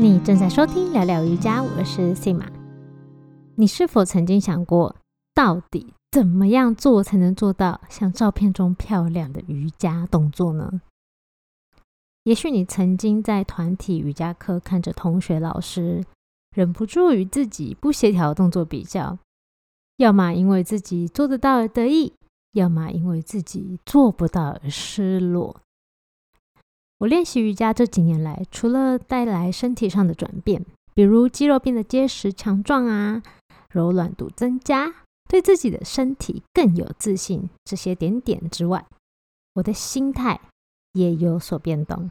[0.00, 2.48] 你正在收听聊聊瑜伽，我是 Sima。
[3.56, 4.96] 你是否曾经想过，
[5.34, 10.80] 到底怎么样做才能做到像照片中漂亮的瑜伽动作呢？
[12.22, 16.02] 也许你曾经在团体瑜伽课看着同学、老师，
[16.56, 19.18] 忍不住与自己不协调的动作比较，
[19.98, 22.14] 要么因为自己做得到而得意，
[22.52, 25.60] 要么因为自己做不到而失落。
[27.00, 33.22] 我练习瑜伽这几年来，除了带来身体上的转变，比如肌肉变得结实强壮啊，
[33.70, 34.92] 柔软度增加，
[35.26, 38.86] 对自己的身体更有自信这些点点之外，
[39.54, 40.38] 我的心态
[40.92, 42.10] 也有所变动。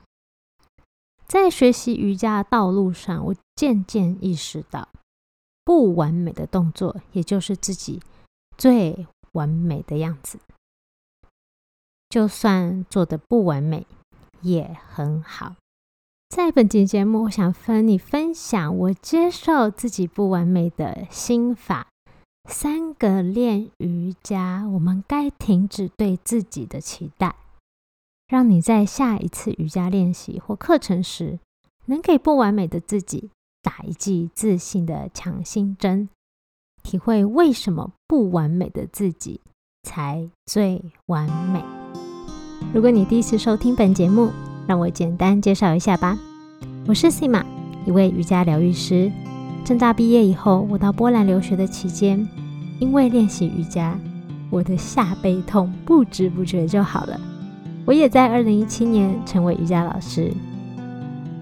[1.27, 4.89] 在学习瑜伽的道路上，我渐渐意识到，
[5.63, 8.01] 不完美的动作，也就是自己
[8.57, 10.39] 最完美的样子。
[12.09, 13.85] 就算做的不完美。
[14.41, 15.55] 也很好。
[16.29, 21.87] 在本期节目，我想分你分享我接受自己不完美的心法。
[22.47, 27.35] 三个练瑜伽，我们该停止对自己的期待，
[28.27, 31.39] 让你在下一次瑜伽练习或课程时，
[31.85, 33.29] 能给不完美的自己
[33.61, 36.09] 打一剂自信的强心针，
[36.81, 39.41] 体会为什么不完美的自己
[39.83, 41.78] 才最完美。
[42.73, 44.29] 如果你第一次收听本节目，
[44.67, 46.17] 让我简单介绍一下吧。
[46.85, 47.43] 我是 Sima，
[47.85, 49.11] 一位瑜伽疗愈师。
[49.65, 52.27] 正大毕业以后，我到波兰留学的期间，
[52.79, 53.97] 因为练习瑜伽，
[54.51, 57.19] 我的下背痛不知不觉就好了。
[57.85, 60.31] 我也在2017年成为瑜伽老师。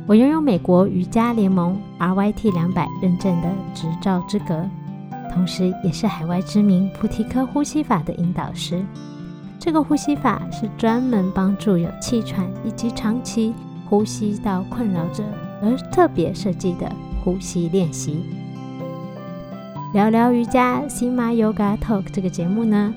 [0.05, 4.65] 我拥有美国瑜伽联盟 RYT 两百认证的执照资格，
[5.33, 8.81] 同时也是海外知名菩提科呼吸法的引导师。
[9.67, 15.21] 这个呼吸法是专门帮助有气喘以及长期呼吸道困扰者
[15.61, 16.89] 而特别设计的
[17.21, 18.23] 呼吸练习。
[19.93, 22.93] 聊聊瑜伽 Sima Yoga Talk 这个节目呢，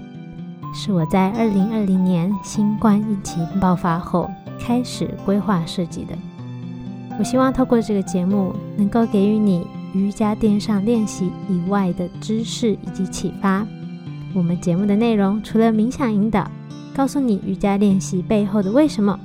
[0.73, 4.31] 是我在二零二零年新冠疫情爆发后
[4.61, 6.15] 开始规划设计的。
[7.19, 13.67] 我希望透过这个节目，能够给予你瑜伽垫上练习以外的知识以及启发。
[14.33, 16.49] 我们节目的内容除了冥想引导，
[16.95, 19.19] 告诉你瑜伽练习背后的为什么，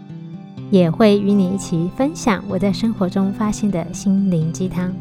[0.70, 4.94] 也会与你一起分享我在生活中发现的心灵鸡汤。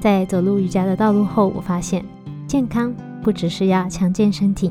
[0.00, 2.04] 在走入瑜伽的道路后，我发现
[2.46, 4.70] 健康不只是要强健身体，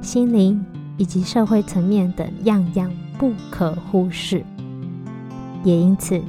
[0.00, 0.64] 心灵
[0.96, 4.44] 以及社会层面等样样不可忽视。
[5.64, 6.20] 也因此，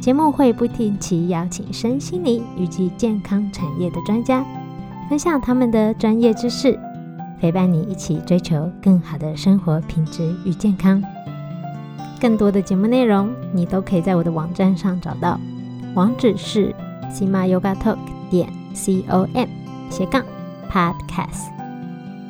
[0.00, 4.44] 节目会不定期邀请身心灵以及健康产业的专家。
[5.08, 6.78] 分享他们的专业知识，
[7.44, 11.02] 陪伴你一起追求更好的生活品质与健康。
[12.18, 15.38] 更多的节目内容，你都可以在我的网站上找到，
[15.94, 16.74] 网址是
[17.10, 17.98] sima yoga talk
[18.30, 19.46] 点 c o m
[19.90, 20.24] 斜杠
[20.70, 21.50] podcast。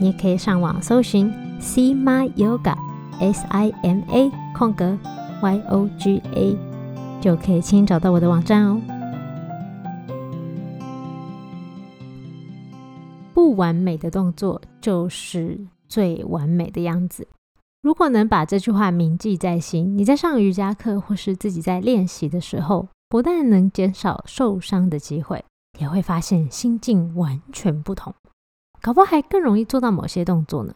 [0.00, 2.74] 你也可以上网搜寻 sima yoga
[3.20, 4.98] s i m a 空格
[5.40, 6.58] y o g a，
[7.20, 8.80] 就可以轻易找到我的网站哦。
[13.32, 17.26] 不完美的动作就是最完美的样子。
[17.80, 25.42] 如果能把这句话铭记在心，你在上瑜伽课或是自己在练习的时候，不但能减少受伤的机会，
[25.80, 28.14] 也会发现心境完全不同，
[28.82, 30.74] 搞不好还更容易做到某些动作呢。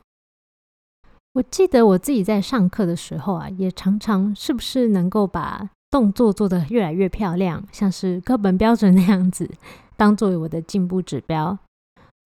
[1.35, 9.51] 我记得我自己在上课的时候啊，也常常是不是能够把动作做得越来越漂亮，像是课本标准那样子，
[9.99, 11.59] 当作为我的进步指标。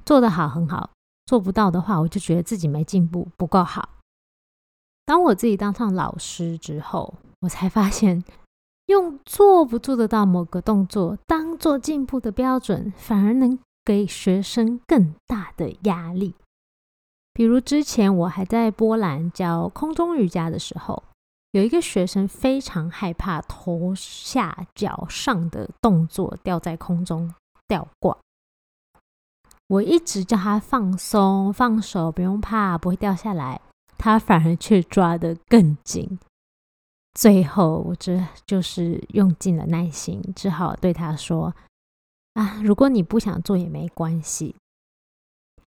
[0.04, 0.90] 做得好很好，
[1.26, 3.88] 做不到的话，我就觉得自己没进步，不够好。
[5.04, 8.22] 当我自己当上老师之后，我才发现，
[8.86, 16.34] 用做不做得到某个动作当做进步的标准，反而能给学生更大的压力。
[17.32, 21.02] 比如之前我还在波兰教空中瑜伽的时候，
[21.52, 27.34] 有一个学生非常害怕头下脚上的动作掉在空中
[27.66, 28.16] 吊挂。
[29.72, 33.58] 我一直叫他放松、放手，不用怕，不会掉下来。
[33.96, 36.18] 他反而却抓得更紧。
[37.14, 41.54] 最后，我这就是用尽了耐心，只好对他说
[42.34, 44.54] ：“啊，如果你不想做也没关系。”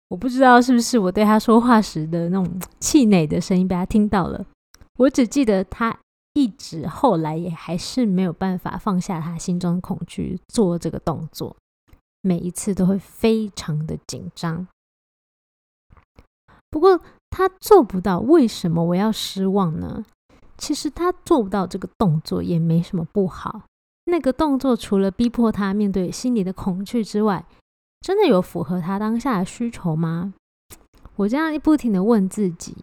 [0.09, 4.45] 我不知道是不是我对他说话时的那种气馁的声音被他听到了。
[4.97, 5.97] 我只记得他
[6.33, 11.55] 一直后来也还是没有办法放下他心中的恐惧，做这个动作。
[12.21, 14.67] 每一次都会非常的紧张，
[16.69, 16.99] 不过
[17.29, 20.05] 他做不到，为什么我要失望呢？
[20.57, 23.61] 其实他做不到这个动作也没什么不好，
[24.05, 27.45] 那个动作除了逼迫他面对心里的恐惧之外，
[28.01, 30.33] 真的有符合他当下的需求吗？
[31.15, 32.75] 我这样不停的问自己，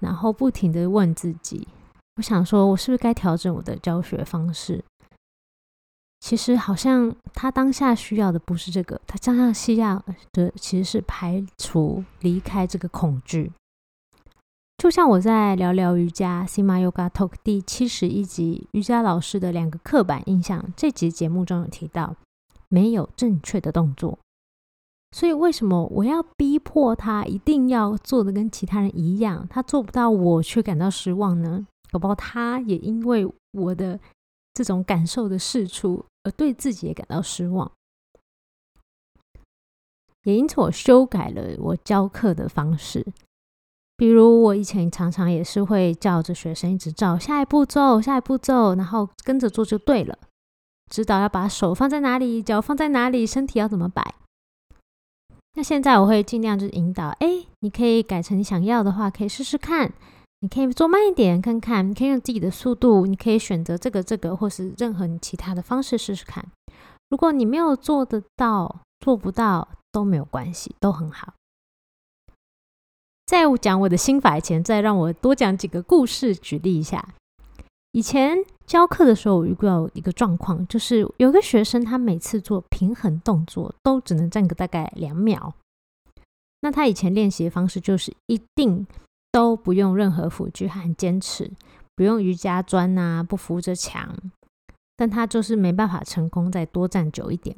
[0.00, 1.68] 然后不停的问自己，
[2.16, 4.84] 我想说，我是不是该调整我的教学方式？
[6.20, 13.52] 其实好像他当下需要的不是这个，他当下需要的其实是排除、离开这个恐惧。
[14.76, 22.14] 就像我在聊聊瑜伽 Sima Yoga Talk 第七十一集瑜伽老师的两个刻板印象这集节目中有提到，
[22.68, 24.18] 没有正确的动作。
[25.10, 29.46] 所以为什么我要逼迫他一定要做的跟其他人一样？
[29.48, 31.66] 他做不到，我却感到失望呢？
[31.90, 33.98] 宝宝他也因为我的
[34.58, 37.70] 这种感受的释出，而对自己也感到失望。
[40.24, 43.06] 也因此，我修改了我教课的方式。
[43.96, 50.18] 比如，我以前常常也是会叫着学生一直照下一步骤，下一步骤，然后跟着做就对了。
[50.90, 54.16] 指导要把手放在哪里，脚放在哪里，身体要怎么摆。
[55.54, 59.92] 那现在我会尽量就是引导，哎，你可以改成你想要的话，可以试试看。
[60.40, 66.46] 你可以做慢一点看看，你可以用自己的速度，你可以选择这个这个，或是任何你其他的方式试试看。
[67.10, 71.34] 如果你没有做得到，做不到都没有关系，都很好。
[73.26, 77.14] 在我讲我的心法以前，再让我多讲几个故事，举例一下。
[77.92, 85.52] 以前教课的时候，我遇到一个状况，就是有个学生，他每次做平衡动作都只能站个大概两秒。
[86.60, 88.86] 那他以前练习的方式就是一定
[89.38, 91.48] 都不用任何辅具，他很坚持，
[91.94, 94.12] 不用瑜伽砖啊，不扶着墙。
[94.96, 97.56] 但他就是没办法成功再多站久一点。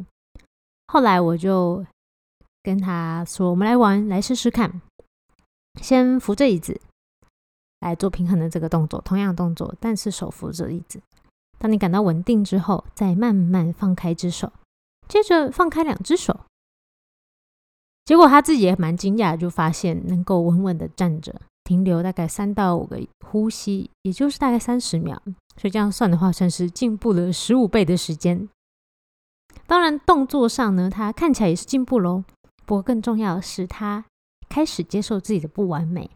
[0.89, 1.83] 后来我就
[2.63, 4.83] 跟他说：“我们来玩，来试试看，
[5.81, 6.79] 先扶着椅子。”
[7.81, 11.01] 来做平衡的这个动作，同样动作，但是手扶着椅子。
[11.59, 14.53] 当你感到稳定之后，再慢慢放开一只手，
[15.09, 16.41] 接着放开两只手。
[18.05, 25.23] 结果他自己也蛮惊讶，就发现能够稳稳的站着，停留大概三到五个呼吸，也就是大概三十秒。
[25.57, 28.49] 所以这样算的话，算是进步了十五倍的时间。
[29.69, 32.25] 当然，动作上呢，他看起来也是进步喽。
[32.67, 34.05] 不过更重要的是，他
[34.49, 36.11] 开始接受自己的不完美。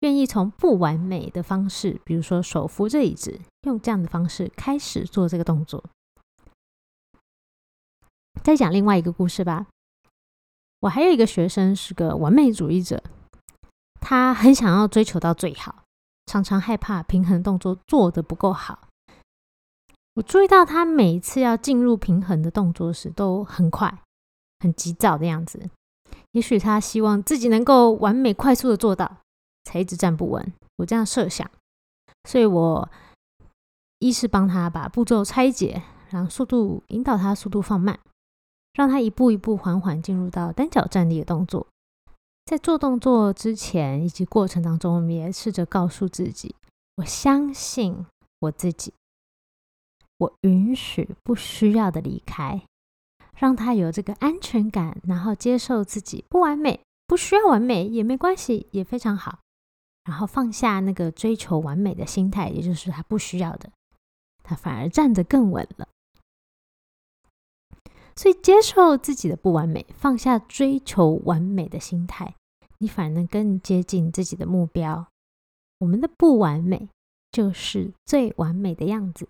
[0.00, 5.84] 愿意从不完美的方式，比如说手扶着椅子，用这样的方式开始做这个动作。
[8.42, 9.66] 再讲另外一个故事吧。
[10.80, 13.02] 我还有一个学生是个完美主义者，
[14.04, 15.84] 他很想要追求到最好，
[16.26, 18.88] 常常害怕平衡动作做的不够好。
[20.14, 24.02] 我注意到他每次要进入平衡的动作时都很快、
[24.60, 25.70] 很急躁的样子。
[26.32, 29.16] 也许他希望自己能够完美、快速的做到。
[29.64, 31.50] 才一直站不稳，我这样设想，
[32.28, 32.90] 所以我
[33.98, 37.98] 一是帮他把步骤拆解，然后速度引导他速度放慢，
[38.74, 41.66] 让他一步一步缓缓进入到单脚站立的动作。
[42.44, 46.54] 在做动作之前以及过程当中，我们也试着告诉自己：
[46.96, 48.04] 我相信
[48.40, 48.92] 我自己，
[50.18, 52.62] 我允许不需要的离开，
[53.34, 59.38] 让他有这个安全感，然后接受自己不完美，不需要完美也没关系，也非常好。
[60.04, 63.70] 然后放下那个追求完美的心态，也就是他不需要的，
[64.42, 65.88] 他反而站得更稳了。
[68.16, 72.34] 所以接受自己的不完美，放下追求完美的心态，
[72.78, 75.06] 你反而能更接近自己的目标。
[75.78, 76.88] 我们的不完美
[77.32, 79.28] 就是最完美的样子。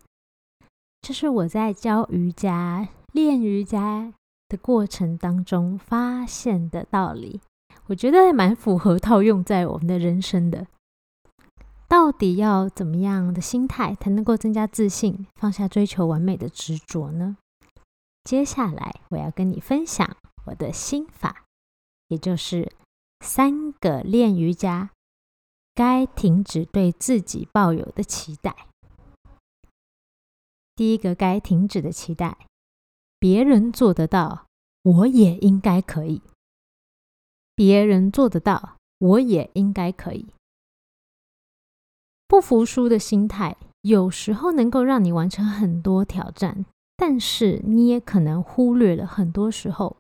[1.00, 4.12] 这是我在教瑜伽、练瑜伽
[4.48, 7.40] 的过程当中发现的道理。
[7.86, 10.66] 我觉得蛮符合套用在我们的人生的。
[11.86, 17.36] 到底要怎么样的心态才能够增加自信，放下追求完美的执着呢？
[18.24, 20.16] 接下来我要跟你分享
[20.46, 21.44] 我的心法，
[22.08, 22.72] 也就是
[23.20, 24.90] 三个练瑜伽
[25.74, 28.66] 该停止对自己抱有的期待。
[30.74, 32.46] 第一个该停止的期待，
[33.18, 34.46] 别人做得到，
[34.82, 36.22] 我也应该可以。
[37.54, 40.26] 别人做得到，我也应该可以。
[42.26, 46.64] 不服输的心态有时候能够让你完成很多挑战，
[46.96, 49.96] 但是你也可能忽略了很多时候，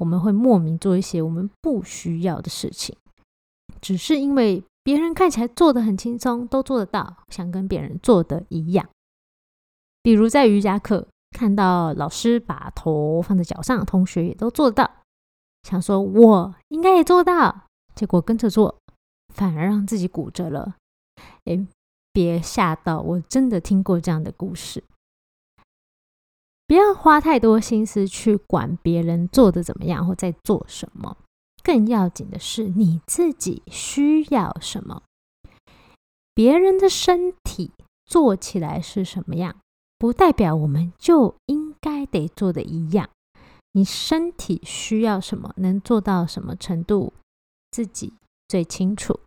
[0.00, 2.96] 我们会莫名做一些我们不需要的事情，
[3.80, 8.88] 只是因为别人看起来做的很轻松，都做得到，想跟别人做的一样。
[10.02, 14.90] 比如在瑜伽课看到老师把头放在脚上，同学也都做得到。
[15.62, 17.62] 想说，我应该也做到，
[17.94, 18.78] 结果跟着做，
[19.32, 20.76] 反而让自己骨折了。
[21.46, 21.66] 哎，
[22.12, 24.84] 别吓到，我真的听过这样的故事。
[26.66, 31.16] 不要花太多心思去管别人做的怎么样或在做什么，
[31.62, 35.02] 更要紧的是你自己需要什么。
[36.34, 37.72] 别人的身体
[38.06, 39.56] 做起来是什么样，
[39.98, 43.08] 不代表我们就应该得做的一样。
[43.72, 47.12] 你身体需要什么，能做到什么程度，
[47.70, 48.14] 自己
[48.48, 49.20] 最清楚。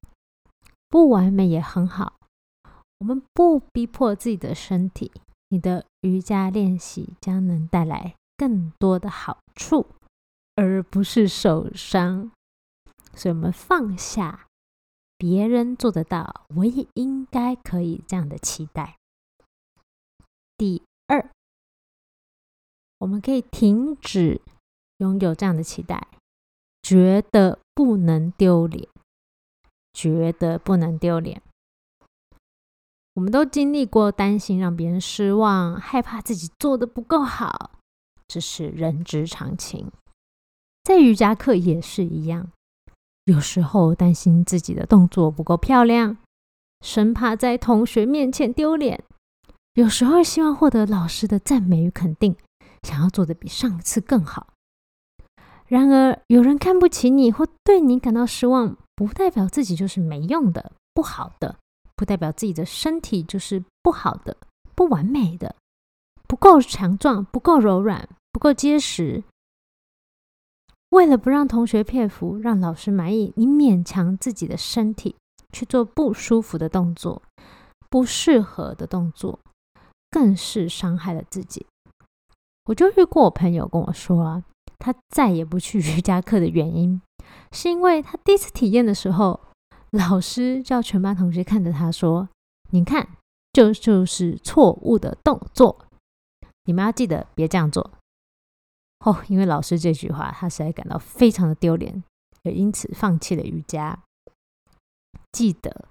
[0.89, 2.13] 不完美也很好，
[3.00, 5.12] 我们不逼迫自己的身体。
[5.49, 9.85] 你的瑜伽练习将能带来更多的好处，
[10.55, 12.31] 而不是受伤。
[13.13, 14.47] 所以，我们放下
[15.17, 18.97] 别人做得到，我也应该可以这样的期待。
[20.57, 21.29] 第二，
[22.99, 24.41] 我们可以停止
[24.97, 26.07] 拥有这样的期待，
[26.81, 28.87] 觉得不能丢脸，
[29.93, 31.41] 觉得不能丢脸。
[33.17, 37.71] 我们都经历过担心让别人失望，害怕自己做的不够好，
[38.27, 39.91] 这是人之常情。
[40.83, 42.51] 在瑜伽课也是一样，
[43.25, 46.17] 有时候担心自己的动作不够漂亮，
[46.81, 49.00] 生怕在同学面前丢脸；
[49.74, 52.36] 有时候希望获得老师的赞美与肯定，
[52.83, 54.53] 想要做的比上次更好。
[55.65, 61.55] 然而，有人看不起你或对你感到失望，不代表自己就是没用的、不好的。
[61.97, 64.37] 不代表自己的身体就是不好的、
[64.75, 65.55] 不完美的、
[66.27, 69.23] 不够强壮、不够柔软、不够结实。
[70.89, 75.15] 为了不让同学佩服、让老师满意，你勉强自己的身体
[75.51, 77.23] 去做不舒服的动作、
[77.89, 79.39] 不适合的动作，
[80.11, 81.65] 更是伤害了自己。
[82.65, 84.43] 我就遇过我朋友跟我说啊，
[84.77, 87.01] 他再也不去瑜伽课的原因，
[87.51, 89.46] 是因为他第一次体验的时候。
[89.91, 92.29] 老师叫全班同学看着他说
[92.72, 93.08] ：“你看，
[93.53, 95.86] 这就是错误的动作，
[96.65, 97.91] 你们要记得别这样做。”
[99.06, 102.03] 哦，因为老师这句话，他实在感到非常的丢脸，
[102.44, 104.00] 也因此放弃了瑜伽。
[105.32, 105.86] 记得，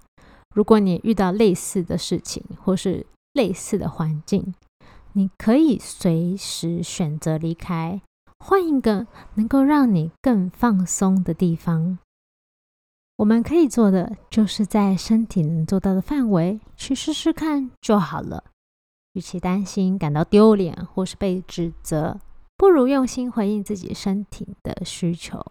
[0.53, 4.53] 如果你遇到类似的事情或是类似的环境，
[5.13, 8.01] 你可以随时选择离开，
[8.39, 11.97] 换一个能够让你更放松的地方。
[13.17, 18.43] 我们可以做的，就是在身体能做到的范围去试试看就好了。
[19.13, 22.19] 与其担心感到丢脸或是被指责，
[22.55, 25.43] 不如用心回应自己身体的需求。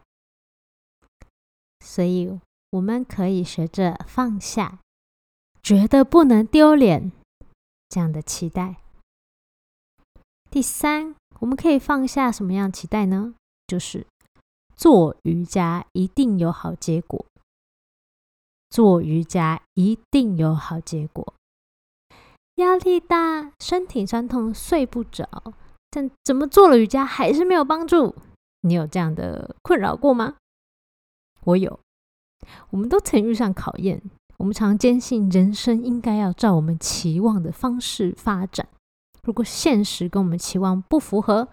[1.81, 4.79] 所以，我们可以学着放下，
[5.61, 7.11] 觉得不能丢脸
[7.89, 8.77] 这样的期待。
[10.49, 13.35] 第三，我们可以放下什么样期待呢？
[13.67, 14.07] 就是
[14.77, 17.27] 做瑜伽一定有好结果。
[18.77, 21.33] 做瑜伽一定有好结果。
[22.57, 25.27] 压力大，身体酸痛，睡不着，
[25.91, 28.15] 但怎么做了瑜伽还是没有帮助？
[28.61, 30.35] 你有这样的困扰过吗？
[31.45, 31.81] 我有。
[32.69, 34.03] 我们都曾遇上考验。
[34.37, 38.69] 我们常坚信人生应该要照我们期望的方式发展。
[39.23, 41.49] 如果现实跟我们期望不符合，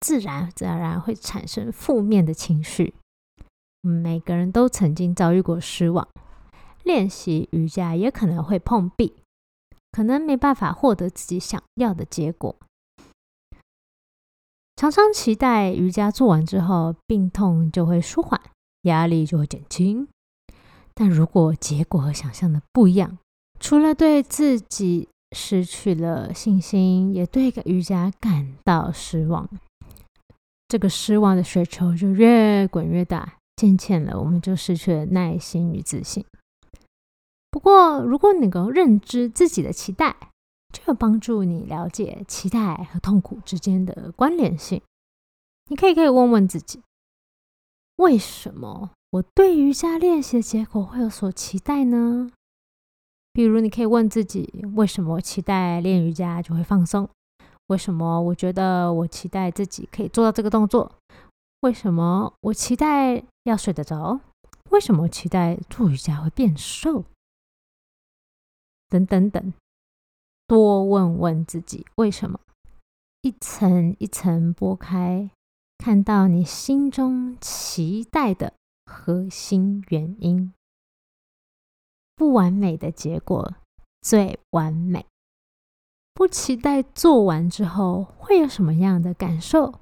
[0.00, 2.92] 自然自然而然会产生负面的情绪。
[3.80, 6.06] 每个人都曾经遭遇过失望。
[6.90, 9.14] 练习瑜伽也可能会碰壁，
[9.92, 12.56] 可能没办法获得自己想要的结果。
[14.74, 18.40] 常常期待瑜伽做完之后，病痛就会舒缓，
[18.82, 20.08] 压力就会减轻。
[20.92, 23.18] 但如果结果和想象的不一样，
[23.60, 29.48] 除了对自己失去了信心，也对个瑜伽感到失望，
[30.66, 36.24] 这个失望的雪球就越滚越大，渐渐了，我们就失去了耐心与自信。
[37.50, 40.16] 不过，如果能够认知自己的期待，
[40.72, 44.80] 就有帮助你了解期待和痛苦之间的关联性。
[45.68, 46.80] 你可以可以问问自己：
[47.96, 52.30] 为什么我对瑜伽练习的结果会有所期待呢？
[53.32, 57.08] 比如，你可以问自己：为什么我期待练瑜伽就会放松？
[57.66, 60.90] 为什么我觉得我期待自己可以做到这个动作？
[61.60, 64.20] 为什么我期待要睡得着？
[64.70, 67.04] 为什么期待做瑜伽会变瘦？
[68.90, 69.54] 等等等，
[70.46, 72.40] 多问问自己为什么，
[73.22, 75.30] 一层一层剥开，
[75.78, 78.52] 看到你心中期待的
[78.84, 80.52] 核心原因。
[82.16, 83.54] 不完美的结果
[84.02, 85.06] 最完美，
[86.12, 89.80] 不期待做完之后会有什么样的感受。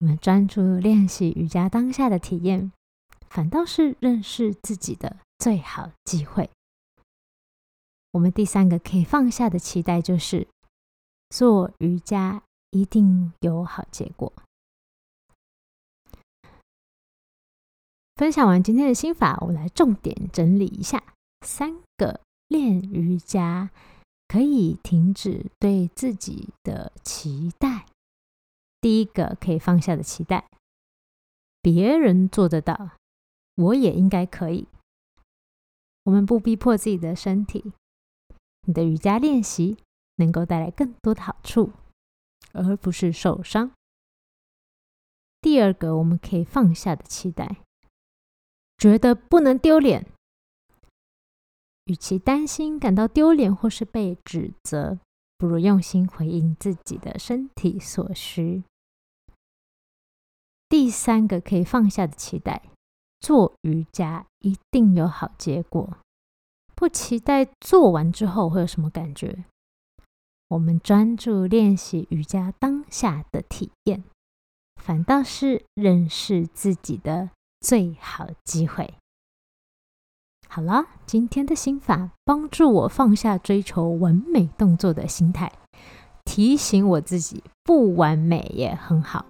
[0.00, 2.72] 我们专注练习瑜伽当下的体验，
[3.28, 6.50] 反倒是认识自己的最好机会。
[8.16, 10.48] 我们第三个可以放下的期待，就是
[11.28, 14.32] 做瑜伽一定有好结果。
[18.14, 21.02] 分享完今天的心法，我来重点整理一下
[21.42, 23.68] 三个练瑜伽
[24.26, 27.84] 可以停止对自己的期待。
[28.80, 30.48] 第一个可以放下的期待，
[31.60, 32.92] 别人做得到，
[33.56, 34.66] 我也应该可以。
[36.04, 37.72] 我们不逼迫自己的身体，
[38.66, 39.78] 你的瑜伽练习
[40.16, 41.72] 能够带来更多的好处，
[42.52, 43.72] 而不是受伤。
[45.40, 47.58] 第二个，我们可以放下的期待。
[48.78, 50.06] 觉得不能丢脸，
[51.84, 54.98] 与其担心感到丢脸或是被指责，
[55.38, 58.64] 不如用心回应自己的身体所需。
[60.68, 62.70] 第三个可以放下的期待，
[63.20, 65.96] 做瑜伽一定有好结果，
[66.76, 69.44] 不期待做完之后会有什么感觉。
[70.50, 74.04] 我们专注练习瑜伽当下的体验，
[74.80, 77.30] 反倒是认识自己的。
[77.58, 78.94] 最好机会。
[80.46, 85.50] 好了，今天的心法帮助我放下追求完美动作的心态，
[86.24, 89.26] 提醒我自己不完美也很好。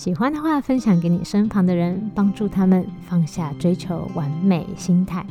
[0.00, 5.22] 喜欢的话，分享给你身旁的人，帮助他们放下追求完美心态。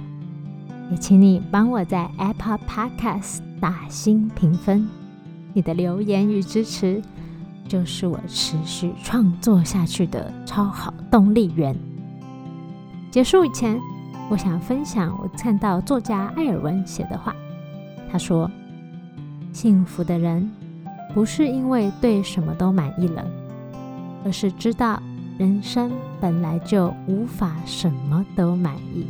[0.92, 4.88] 也请你帮我在 Apple Podcast 打新评分，
[5.54, 7.02] 你的留言与支持。
[7.68, 11.76] 就是我持续创作下去的超好动力源。
[13.10, 13.82] 结束以前，
[14.30, 17.36] 我想分享我看到作家艾尔文写的话。
[18.12, 18.48] 他说
[19.52, 20.48] ：“幸福的人
[21.12, 23.26] 不是因为对什么都满意了，
[24.24, 25.02] 而是知道
[25.38, 29.06] 人生本来就无法什么都满意。”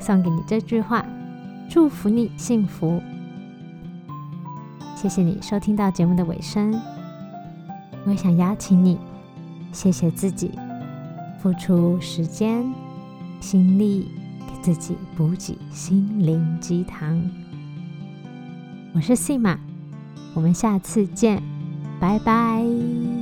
[0.00, 1.04] 送给你这句话，
[1.68, 3.02] 祝福你幸福。
[4.94, 6.78] 谢谢你收听到节目的尾声。
[8.04, 8.98] 我也想邀请你，
[9.72, 10.50] 谢谢自己，
[11.40, 12.64] 付出时间、
[13.40, 14.10] 心力，
[14.46, 17.20] 给自己补给心灵鸡汤。
[18.94, 19.58] 我是 C 马，
[20.34, 21.42] 我们下次见，
[21.98, 23.13] 拜拜。